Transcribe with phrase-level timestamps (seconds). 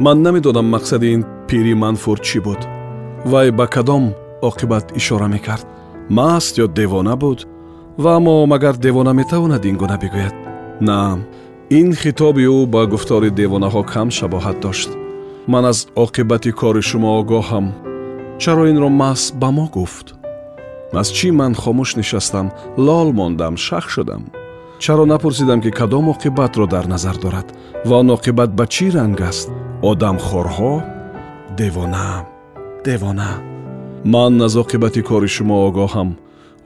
[0.00, 2.60] ман намедонам мақсади ин пири манфур чӣ буд.
[3.30, 4.04] Вай ба кадом
[4.48, 5.66] оқибат ишора мекард.
[6.08, 7.46] Маст ё девона буд?
[7.98, 10.34] Ва аммо магар девона метавонад ин гуна бигӯяд.
[10.80, 11.18] На
[11.70, 14.90] ин хитоби ӯ ба гуфтори девонаҳо кам шабоҳат дошт.
[15.46, 17.66] Ман аз оқибати кори шумо огоҳам
[18.42, 20.06] чаро инро маҳз ба мо гуфт?
[21.00, 22.46] Аз чӣ ман хомӯш нишастам
[22.86, 24.22] лол мондам шах шудам?
[24.82, 27.48] Чаро напурсидам ки кадом оқибатро дар назар дорад?
[27.84, 29.50] Ва он оқибат ба чӣ ранг аст
[29.82, 30.82] одамхорҳо
[31.58, 32.24] девона
[32.84, 33.30] девона.
[34.04, 36.10] Ман аз оқибати кори шумо огоҳам.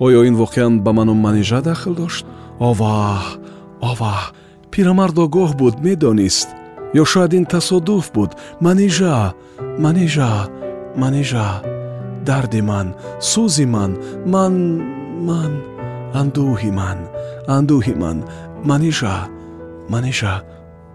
[0.05, 2.25] Оё ин воқеан ба ману манижа дахл дошт?
[2.69, 3.25] Оваҳ
[3.91, 4.23] оваҳ.
[4.73, 6.49] Пирамард огоҳ буд медонист.
[7.01, 8.31] Ё шояд ин тасодуф буд.
[8.65, 9.17] Манижа
[9.85, 10.33] манижа
[11.03, 11.49] манижа.
[12.29, 12.87] Дарди ман
[13.31, 13.93] сӯзи ман
[14.35, 14.55] ман
[15.29, 15.53] ман.
[16.21, 16.99] Андӯҳи ман
[17.57, 18.19] андӯҳи ман.
[18.69, 19.17] Манижа
[19.93, 20.35] манижа.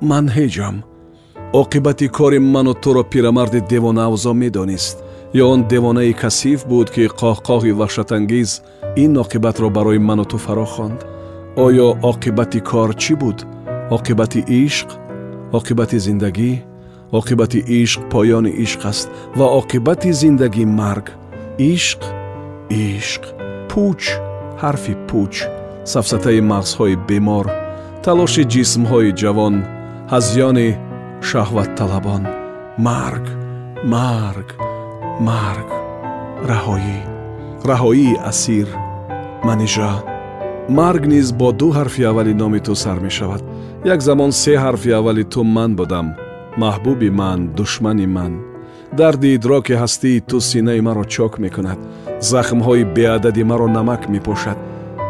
[0.10, 0.76] Ман ҳеҷам
[1.54, 4.98] оқибати кори ману туро пирамарди девонаавзо медонист
[5.34, 8.62] ё он девонаи касиф буд ки қоҳқоҳи ваҳшатангез
[8.96, 11.00] ин оқибатро барои ману ту фаро хонд
[11.56, 13.38] оё оқибати кор чӣ буд
[13.98, 14.90] оқибати ишқ
[15.58, 16.52] оқибати зиндагӣ
[17.20, 21.06] оқибати ишқ поёни ишқ аст ва оқибати зиндагӣ марг
[21.74, 22.02] ишқ
[22.70, 23.24] ишқ
[23.70, 24.02] пӯч
[24.62, 25.34] ҳарфи пӯч
[25.94, 27.46] сафсатаи мағзҳои бемор
[28.04, 29.56] талоши ҷисмҳои ҷавон
[30.14, 30.70] ҳазёни
[31.28, 32.24] шаҳватталабон
[32.88, 33.26] марг
[33.94, 34.50] марг
[35.30, 35.70] марг
[36.52, 37.00] раҳоӣ.
[37.70, 38.68] Раҳоии асир
[39.48, 39.94] манижа.
[40.80, 43.44] Марг низ бо ду ҳарфи аввали номи ту сар мешавад.
[43.94, 46.08] Як замон се ҳарфи аввали ту ман будам.
[46.62, 48.34] Маҳбуби ман душмани ман.
[49.00, 51.80] Дарди идроки ҳастии ту синаи маро чок мекунад.
[52.32, 54.58] Захмҳои беадади маро намак мепошад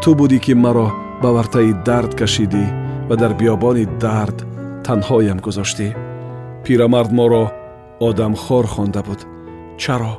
[0.02, 0.88] ту будӣ ки маро
[1.22, 2.66] ба вартаи дард кашидӣ
[3.10, 4.38] ва дар биёбони дард
[4.90, 5.88] танҳоям гузоштӣ
[6.64, 7.46] пирамард моро
[8.08, 9.22] одамхор хонда буд.
[9.82, 10.14] Чаро?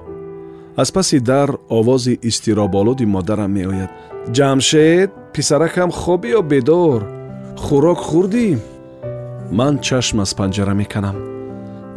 [0.82, 1.48] Аз паси дар
[1.78, 3.90] овози изтироболуди модарам меояд.
[4.36, 7.00] Ҷамшед писаракам хобӣ ё бедор?
[7.64, 8.48] Хӯрок хӯрдӣ?
[9.58, 11.16] Ман чашм аз панҷара меканам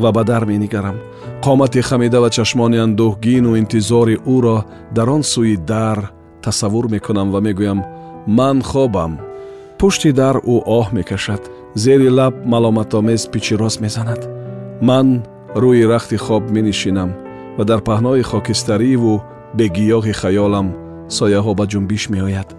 [0.02, 0.98] ва ба дар менигарам.
[1.46, 4.58] Қомати хамида ва чашмони андӯҳгину интизори ӯро
[4.96, 5.98] дар он сӯи дар
[6.44, 7.80] тасаввур мекунам ва мегӯям
[8.38, 9.14] ман хобам
[9.80, 11.44] пушти дар ӯ оҳ мекашад
[11.76, 14.30] зери лаб маломатомез пичироз мезанад.
[14.82, 15.24] Ман
[15.56, 17.12] рӯи рахти хоб менишинам
[17.58, 19.22] ва дар паҳнои хокистариву
[19.58, 20.68] бегиёҳи хаёлам
[21.18, 22.50] сояҳо ба ҷунбиш меояд.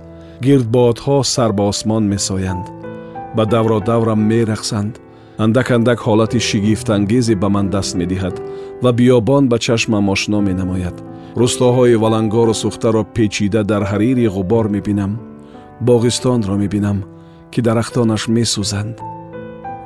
[0.44, 2.64] Гирдбодҳо сар ба осмон месоянд
[3.36, 4.94] ба давродаврам мерақсанд.
[5.44, 8.36] Андак андак ҳолати шигифтангезе ба ман даст медиҳад
[8.82, 10.96] ва биёбон ба чашмам ошно менамояд.
[11.41, 15.12] Рӯстоҳои валангору сӯхтаро печида дар ҳарири ғубор мебинам
[15.88, 16.98] боғистонро мебинам
[17.54, 18.97] ки дарахтонаш месӯзанд.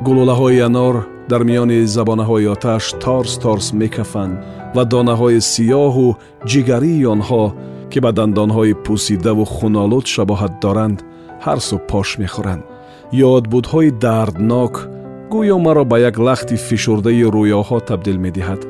[0.07, 0.97] Гулӯлаҳои анор
[1.31, 4.35] дар миёни забонаҳои оташ торс торс мекафанд
[4.75, 6.07] ва донаҳои сиёҳу
[6.51, 7.45] ҷигарии онҳо
[7.91, 10.99] ки ба дандонҳои пӯсидаву хунолуд шабоҳат доранд
[11.45, 12.63] ҳар суб пош мехӯранд.
[13.33, 14.75] Ёдбудҳои дарднок
[15.33, 18.61] гӯё маро ба як лахти фишурдаи рӯёҳо табдил медиҳад.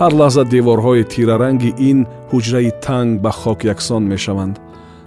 [0.00, 1.98] Ҳар лаҳза деворҳои тираранги ин
[2.30, 4.56] ҳуҷраи танг ба хок яксон мешаванд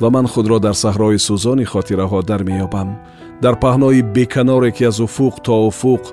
[0.01, 2.89] ва ман худро дар саҳрои сӯзони хотираҳо дар меёбам.
[3.43, 6.03] Дар паҳнои беканоре ки аз уфуқ то уфуқ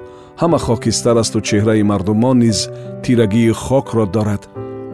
[0.40, 2.58] ҳама хокистар асту чеҳраи мардумон низ
[3.02, 4.42] тирагии хокро дорад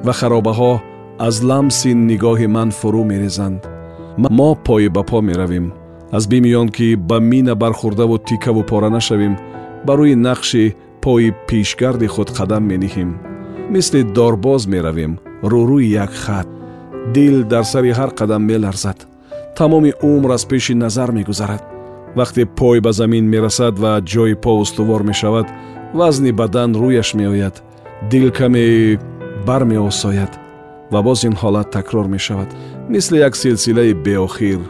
[0.06, 0.72] ва харобаҳо
[1.26, 3.61] аз ламси нигоҳи ман фурӯ мерезанд.
[4.38, 5.66] Мо пойи ба по меравем.
[6.16, 9.34] Аз бими он ки ба мина бархӯрдаву тикаву пора нашавем
[9.87, 13.11] ба рӯи нақши пои пешгарди худ қадам мениҳем
[13.75, 15.12] мисли дорбоз меравем
[15.50, 16.49] рӯрӯи як хат
[17.14, 18.99] дил дар сари ҳар қадам меларзад.
[19.56, 21.62] Тамоми умр аз пеши назар мегузарад.
[22.16, 25.46] Вақте пой ба замин мерасад ва ҷои по устувор мешавад
[25.94, 27.62] вазни бадан рӯяш меояд.
[28.10, 28.99] Дил каме
[29.46, 30.32] бармеосояд
[30.93, 32.49] ва боз ин ҳолат такрор мешавад.
[32.88, 34.60] Мисли як силсилаи беохир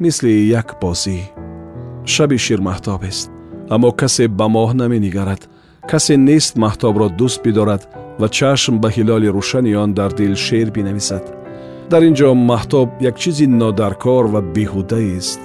[0.00, 1.18] мисли як бозӣ.
[2.04, 3.30] Шаби ширмаҳтобест
[3.74, 5.48] аммо касе ба моҳ наменигарад.
[5.90, 7.82] Касе нест маҳтобро дӯст бидорад
[8.20, 11.45] ва чашм ба ҳилоли рӯшани он дар дил шеър бинависад
[11.90, 15.40] дар ин ҷо маҳтоб як чизи нодаркор ва беҳудаест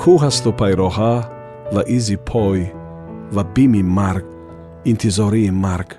[0.00, 1.14] кӯҳ асту пайроҳа
[1.74, 2.60] ва изи пой
[3.34, 4.26] ва бими марг
[4.84, 5.96] интизории марг.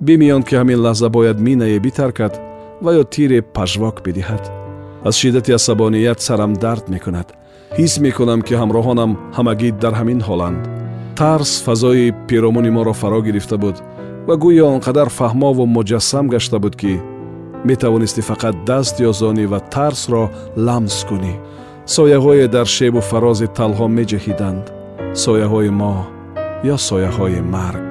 [0.00, 2.34] Бими он ки ҳамин лаҳза бояд минае битаркад
[2.84, 4.44] ва ё тире пажвок бидиҳад.
[5.04, 7.28] Аз шиддати асабоният сарам дард мекунад.
[7.78, 10.62] Ҳис мекунам ки ҳамроҳонам ҳамагӣ дар ҳамин ҳоланд.
[11.18, 13.76] Тарс фазои пиромуни моро фаро гирифта буд
[14.26, 16.94] ва гӯё он қадар фаҳмову муҷассам гашта буд ки
[17.68, 20.24] метавонистӣ фақат даст ё зонӣ ва тарсро
[20.66, 21.34] ламс кунӣ.
[21.96, 24.64] Сояҳое дар шебу фарози талҳо меҷаҳиданд.
[25.24, 25.94] Сояҳои мо
[26.72, 27.82] ё сояҳои марг.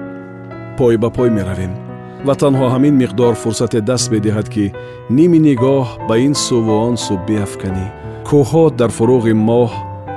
[0.77, 1.73] Пой ба пой меравем.
[2.27, 4.65] Ва танҳо ҳамин миқдор фурсате даст медиҳад ки
[5.18, 7.88] ними нигоҳ ба ин суву он су биафканӣ.
[8.27, 9.71] Кӯҳҳо дар фуруғи моҳ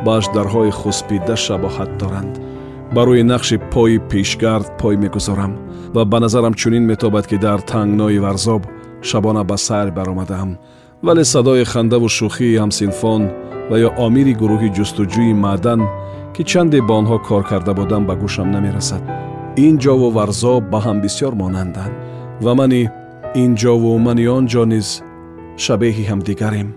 [0.04, 2.34] ба аждарҳои хуспида шабоҳат доранд.
[2.94, 5.52] Ба рӯи нақши пои пешгард пой мегузорам
[5.94, 8.62] ва ба назарам чунин метобад ки дар тангнои варзоб
[9.08, 10.50] шабона ба сайр баромадаам
[11.06, 13.22] вале садои хандаву шӯхии ҳамсинфон
[13.70, 15.80] ва ё омири гурӯҳи ҷустуҷӯи маъдан
[16.34, 19.02] ки чанде ба онҳо кор карда будам ба гӯшам намерасад
[19.66, 21.94] ин ҷову варзоб ба ҳам бисьёр монанданд
[22.44, 22.82] ва мани
[23.42, 24.88] ин ҷову мани он ҷо низ
[25.64, 26.68] шабеҳи ҳамдигарем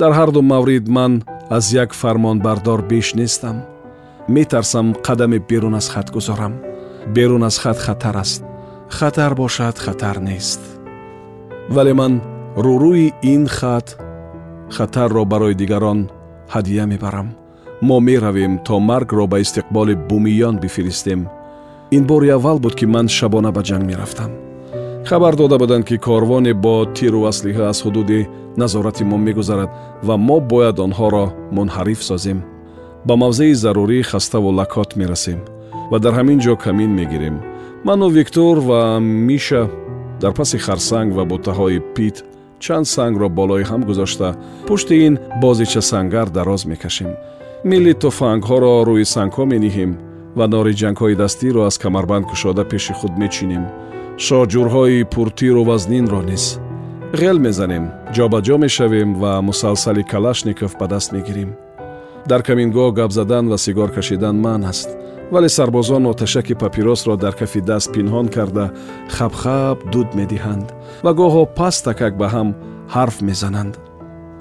[0.00, 1.12] дар ҳарду маврид ман
[1.56, 3.56] аз як фармонбардор беш нестам
[4.34, 6.54] метарсам қадаме берун аз хат гузорам
[7.14, 8.42] берун аз хат хатар аст
[8.88, 10.60] хатар бошад хатар нест
[11.68, 12.20] вале ман
[12.56, 13.98] рӯрӯи ин хат
[14.70, 16.00] хатарро барои дигарон
[16.54, 17.28] ҳадия мебарам.
[17.82, 21.28] Мо меравем то маргро ба истиқболи бумиён бифиристем.
[21.90, 24.30] Ин бори аввал буд ки ман шабона ба ҷанг мерафтам.
[25.04, 29.70] Хабар дода буданд ки корвоне бо тиру аслиҳа аз ҳудуди назорати мо мегузарад
[30.02, 31.26] ва мо бояд онҳоро
[31.56, 32.38] мунҳариф созем.
[33.06, 35.40] Ба мавзеи зарурӣ хаставу лакот мерасем
[35.90, 37.36] ва дар ҳамин ҷо камин мегирем.
[37.84, 39.62] Ману виктор ва миша
[40.22, 42.16] дар паси харсанг ва буттаҳои пит
[42.64, 44.28] чанд сангро болои ҳам гузошта
[44.66, 47.10] пушти ин бозича сангар дароз мекашем.
[47.70, 49.92] Милли туфангҳоро рӯи сангҳо мениҳем
[50.38, 53.64] ва нори ҷангҳои дастиро аз камарбанд кушода пеши худ мечинем.
[54.26, 56.44] Шоҷурҳои пуртиру вазнинро низ
[57.20, 57.84] ғел мезанем
[58.16, 61.50] ҷобаҷо мешавем ва мусалсали калашников ба даст мегирем.
[62.30, 64.88] Дар камингоҳ гап задан ва сигор кашидан маън аст
[65.32, 68.66] вале сарбозон оташаки папиросро дар кафи даст пинҳон карда
[69.16, 70.66] хабхаб дуд медиҳанд
[71.04, 72.48] ва гоҳо пастакак ба ҳам
[72.94, 73.74] ҳарф мезананд.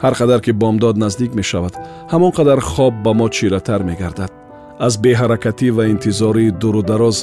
[0.04, 1.74] Ҳар қадар ки бомдод наздик мешавад
[2.12, 4.32] ҳамон қадар хоб ба мо чиратар мегардад.
[4.86, 7.18] Аз беҳаракатӣ ва интизории дуру дароз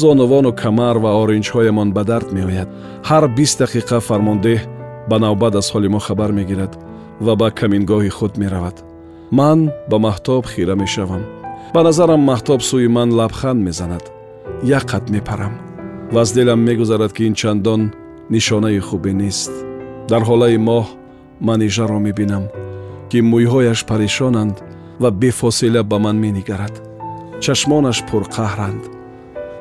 [0.00, 2.68] зонувону камар ва оринҷҳоямон ба дард меояд.
[3.08, 4.60] Ҳар бист дақиқа фармондеҳ
[5.10, 6.72] ба навбат аз ҳоли мо хабар мегирад
[7.24, 8.76] ва ба камингоҳи худ меравад.
[9.38, 9.58] Ман
[9.90, 11.24] ба маҳтоб хира мешавам
[11.74, 14.04] ба назарам маҳтоб сӯи ман лабханд мезанад.
[14.78, 15.54] Як қат мепарам
[16.12, 17.82] ва аз дилам мегузарад ки ин чандон
[18.30, 19.52] нишонаи хубе нест.
[20.10, 20.86] Дар ҳолаи моҳ
[21.46, 22.44] ман ижаро мебинам
[23.10, 24.56] ки мӯйҳояш парешонанд
[25.02, 26.74] ва бефосила ба ман менигарад.
[27.42, 28.82] Чашмонаш пурқаҳранд.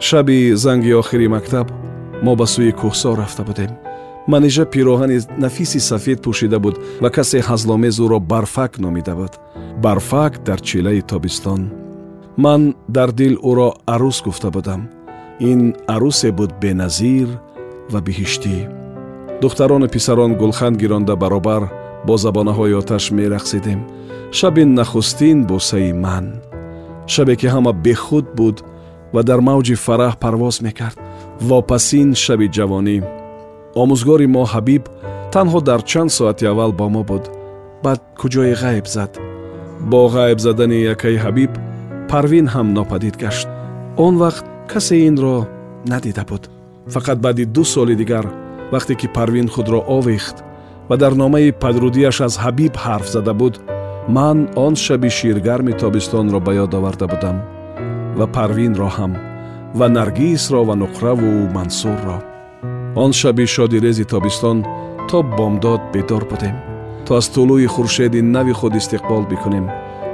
[0.07, 1.67] Шаби занги охири мактаб
[2.25, 3.71] мо ба сӯи кӯҳсор рафта будем.
[4.31, 9.33] Манижа пироҳани нафиси сафед пӯшида буд ва касе ҳазломез ӯро барфак номида буд.
[9.83, 11.82] Барфак дар чилаи тобистон
[12.37, 14.81] ман дар дил ӯро арӯс гуфта будам.
[15.39, 17.27] Ин арӯсе буд беназир
[17.91, 18.57] ва биҳиштӣ
[19.41, 21.63] духтарону писарон гулханд гиронда баробар
[22.07, 23.79] бо забонаҳои оташ мерақсидем.
[24.31, 26.25] Шаби нахустин бусаи ман.
[27.13, 28.57] Шабе ки ҳама бехуд буд
[29.13, 30.97] ва дар мавҷи фараҳ парвоз мекард.
[31.49, 32.97] Вопасин шаби ҷавонӣ.
[33.81, 34.83] Омӯзгори мо ҳабиб
[35.33, 37.23] танҳо дар чанд соати аввал бо мо буд.
[37.83, 39.11] Баъд куҷое ғайб зад?
[39.89, 41.51] Бо ғайб задани якаи ҳабиб
[42.13, 43.47] парвин ҳам нопадид гашт.
[44.05, 45.47] Он вақт касе инро
[45.91, 46.43] надида буд.
[46.93, 48.25] Фақат баъди ду соли дигар
[48.73, 50.37] вақте ки парвин худро овехт
[50.89, 53.55] ва дар номаи падрудиаш аз ҳабиб ҳарф зада буд
[54.15, 57.37] ман он шаби ширгарми тобистонро ба ёд оварда будам
[58.17, 59.13] ва парвинро ҳам
[59.79, 62.17] ва наргисро ва нуқраву мансурро
[63.03, 64.57] он шаби шодирези тобистон
[65.09, 66.55] то бомдод бедор будем
[67.05, 69.67] то аз тулӯи хуршеди нави худ истиқбол бикунем.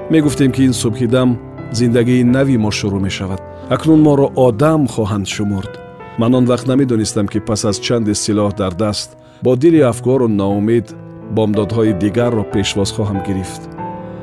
[0.10, 1.30] Мегуфтем ки ин субҳи дам
[1.72, 3.42] зиндагии нави мо шурӯъ мешавад
[3.76, 5.72] акнун моро одам хоҳанд шумурд
[6.20, 9.10] ман он вақт намедонистам ки пас аз чанде силоҳ дар даст
[9.44, 10.88] бо дили афкору ноумед
[11.36, 13.62] бомдодҳои дигарро пешвоз хоҳам гирифт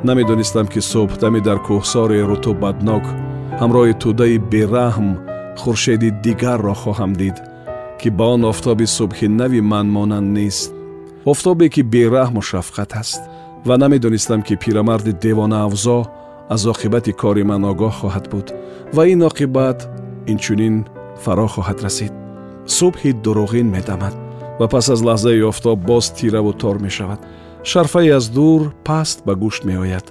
[0.09, 3.05] намедонистам ки субҳдамӣ дар кӯҳсори рутубатнок
[3.61, 5.09] ҳамроҳи тӯдаи бераҳм
[5.61, 7.37] хуршеди дигарро хоҳам дид
[8.01, 10.71] ки ба он офтоби субҳи нави ман монанд нест
[11.33, 13.23] офтобе ки бераҳму шафқат аст
[13.69, 15.99] ва намедонистам ки пирамарди девонаавзо
[16.49, 18.47] аз оқибати кори ман огоҳ хоҳад буд
[18.97, 19.79] ва ин оқибат
[20.33, 20.77] инчунин
[21.25, 22.13] фаро хоҳад расид.
[22.79, 24.15] Субҳи дуруғин медамад
[24.61, 27.21] ва пас аз лаҳзаи офтоб боз тираву тор мешавад.
[27.71, 30.07] Шарфае аз дур паст ба гӯшт меояд.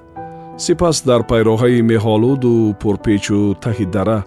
[0.64, 4.18] Сипас дар пайроҳаи меҳолуду пурпечу таҳи дара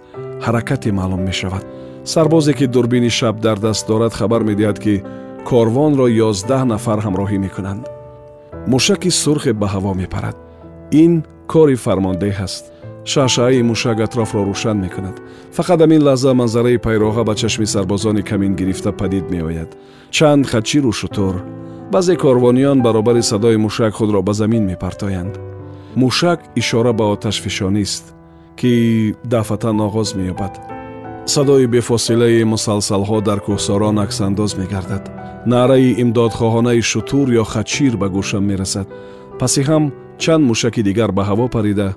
[0.45, 1.63] ҳаракате маълум мешавад.
[2.11, 4.93] Сарбозе ки дурбини шаб дар даст дорад хабар медиҳад ки
[5.49, 7.83] корвонро ёздаҳ нафар ҳамроҳӣ мекунанд.
[8.71, 10.48] Мушаки сурхе ба ҳаво мепарад
[10.91, 12.65] ин кори фармондеҳ аст
[13.05, 15.15] шашаи мушак атрофро рӯшан мекунад.
[15.57, 19.69] Фақат ҳамин лаҳза манзараи пайроҳа ба чашми сарбозони камин гирифта падид меояд.
[20.11, 21.35] Чанд хачиру шутур.
[21.91, 25.33] Баъзе корвониён баробари садои мушак худро ба замин мепартоянд.
[25.95, 28.05] Мушак ишора ба оташфишонист
[28.59, 28.71] ки
[29.23, 30.53] дафъатан оғоз меёбад.
[31.25, 35.03] Садои бефосилаи мусалсалҳо дар кӯҳсорон аксандоз мегардад.
[35.51, 38.87] Наъраи имдодхоҳонаи шутур ё хачир ба гӯшам мерасад.
[39.39, 39.83] Паси ҳам
[40.23, 41.89] чанд мушаки дигар ба ҳаво парида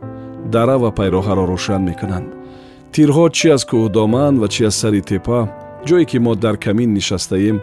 [0.55, 2.29] дара ва пайроҳаро рӯшан мекунанд.
[2.93, 5.41] Тирҳо чӣ аз кӯҳдоман ва чӣ аз сари тепа
[5.87, 7.57] ҷое ки мо дар камин нишастаем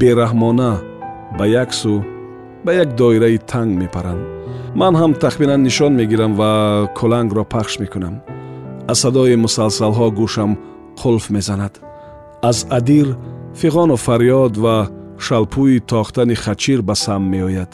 [0.00, 0.72] бераҳмона
[1.38, 1.94] ба як сӯ
[2.64, 4.22] ба як доираи танг мепаранд.
[4.80, 6.50] Ман ҳам тахминан нишон мегирам ва
[6.98, 8.14] кулангро пахш мекунам.
[8.90, 10.50] Аз садои мусалсалҳо гӯшам
[11.00, 11.74] қулф мезанад.
[12.50, 13.06] Аз адир
[13.60, 14.76] фиғону фарёд ва
[15.26, 17.70] шалпӯи тохтани хачир ба сам меояд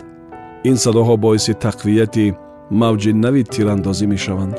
[0.65, 2.27] ин садоҳо боиси тақвияти
[2.83, 4.55] мавҷи нави тирандозӣ мешаванд.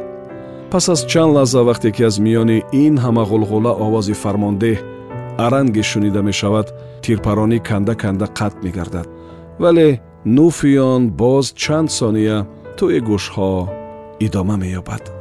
[0.72, 4.78] Пас аз чанд лаҳза вақте ки аз миёни ин ҳама ғулғула овози фармондеҳ
[5.46, 6.68] аранге шунида мешавад
[7.04, 9.08] тирпаронӣ канда канда қатъ мегардад.
[9.62, 9.88] Вале
[10.26, 12.38] нуфи он боз чанд сония
[12.78, 13.52] тӯи гӯшҳо
[14.26, 15.21] идома меёбад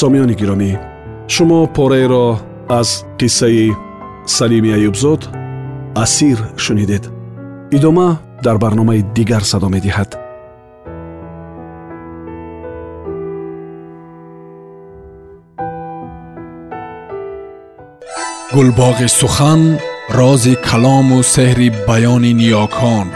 [0.00, 0.70] сомиёни гиромӣ
[1.34, 2.26] шумо пораеро
[2.78, 3.68] аз қиссаи
[4.36, 5.22] салими аюбзод
[6.04, 7.04] асир шунидед
[7.76, 8.08] идома
[8.44, 10.10] дар барномаи дигар садо медиҳад
[18.54, 19.62] гулбоғи сухан
[20.18, 23.06] рози калому сеҳри баёни ниёкон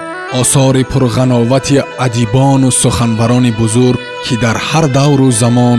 [0.41, 5.79] осори пурғановати адибону суханбарони бузург ки дар ҳар давру замон